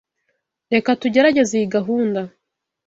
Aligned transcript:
Reka 0.73 0.89
tugerageze 1.01 1.51
iyi 1.57 1.67
gahunda. 1.75 2.21